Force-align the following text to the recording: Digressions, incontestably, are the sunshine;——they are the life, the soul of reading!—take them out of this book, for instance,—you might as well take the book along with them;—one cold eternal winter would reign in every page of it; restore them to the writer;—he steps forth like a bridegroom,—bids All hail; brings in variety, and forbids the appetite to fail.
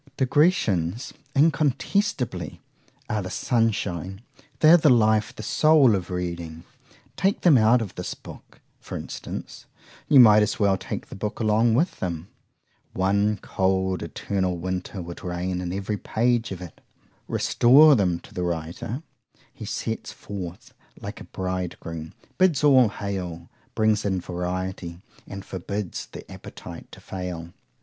Digressions, 0.17 1.13
incontestably, 1.35 2.59
are 3.07 3.21
the 3.21 3.29
sunshine;——they 3.29 4.71
are 4.71 4.75
the 4.77 4.89
life, 4.89 5.35
the 5.35 5.43
soul 5.43 5.93
of 5.93 6.09
reading!—take 6.09 7.41
them 7.41 7.55
out 7.55 7.83
of 7.83 7.93
this 7.93 8.15
book, 8.15 8.61
for 8.79 8.97
instance,—you 8.97 10.19
might 10.19 10.41
as 10.41 10.59
well 10.59 10.75
take 10.75 11.07
the 11.09 11.15
book 11.15 11.39
along 11.39 11.75
with 11.75 11.99
them;—one 11.99 13.37
cold 13.43 14.01
eternal 14.01 14.57
winter 14.57 15.03
would 15.03 15.23
reign 15.23 15.61
in 15.61 15.71
every 15.71 15.97
page 15.97 16.51
of 16.51 16.63
it; 16.63 16.81
restore 17.27 17.93
them 17.95 18.19
to 18.21 18.33
the 18.33 18.41
writer;—he 18.41 19.65
steps 19.65 20.11
forth 20.11 20.73
like 20.99 21.21
a 21.21 21.25
bridegroom,—bids 21.25 22.63
All 22.63 22.89
hail; 22.89 23.51
brings 23.75 24.03
in 24.03 24.19
variety, 24.19 24.99
and 25.27 25.45
forbids 25.45 26.07
the 26.07 26.23
appetite 26.31 26.91
to 26.93 26.99
fail. 26.99 27.53